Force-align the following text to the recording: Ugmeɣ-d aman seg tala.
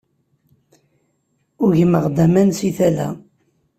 Ugmeɣ-d 1.63 2.17
aman 2.25 2.49
seg 2.57 2.71
tala. 2.77 3.09